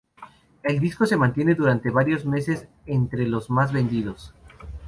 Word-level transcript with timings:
El 0.63 0.79
disco 0.79 1.05
se 1.05 1.15
mantiene 1.15 1.53
durante 1.53 1.91
varios 1.91 2.25
meses 2.25 2.67
entre 2.87 3.27
los 3.27 3.51
más 3.51 3.71
vendidos. 3.71 4.33